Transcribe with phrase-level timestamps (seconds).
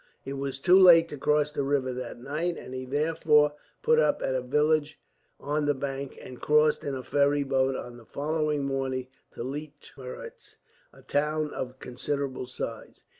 [0.25, 3.53] It was too late to cross the river that night, and he therefore
[3.83, 4.99] put up at a village
[5.39, 10.55] on the bank, and crossed in a ferry boat on the following morning to Leitmeritz,
[10.91, 13.03] a town of considerable size.